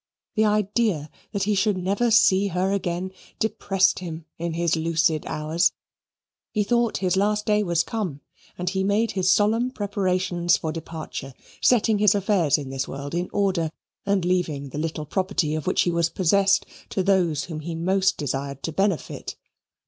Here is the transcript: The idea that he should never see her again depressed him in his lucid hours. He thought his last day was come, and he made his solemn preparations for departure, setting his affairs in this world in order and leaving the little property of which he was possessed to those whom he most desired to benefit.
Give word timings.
The 0.33 0.45
idea 0.45 1.11
that 1.31 1.43
he 1.43 1.53
should 1.53 1.77
never 1.77 2.09
see 2.09 2.47
her 2.47 2.71
again 2.71 3.11
depressed 3.37 3.99
him 3.99 4.25
in 4.39 4.53
his 4.53 4.75
lucid 4.75 5.27
hours. 5.27 5.73
He 6.49 6.63
thought 6.63 6.97
his 7.05 7.15
last 7.15 7.45
day 7.45 7.61
was 7.61 7.83
come, 7.83 8.21
and 8.57 8.67
he 8.67 8.83
made 8.83 9.11
his 9.11 9.29
solemn 9.29 9.69
preparations 9.69 10.57
for 10.57 10.71
departure, 10.71 11.35
setting 11.61 11.99
his 11.99 12.15
affairs 12.15 12.57
in 12.57 12.71
this 12.71 12.87
world 12.87 13.13
in 13.13 13.29
order 13.31 13.69
and 14.03 14.25
leaving 14.25 14.69
the 14.69 14.79
little 14.79 15.05
property 15.05 15.53
of 15.53 15.67
which 15.67 15.83
he 15.83 15.91
was 15.91 16.09
possessed 16.09 16.65
to 16.89 17.03
those 17.03 17.43
whom 17.43 17.59
he 17.59 17.75
most 17.75 18.17
desired 18.17 18.63
to 18.63 18.71
benefit. 18.71 19.35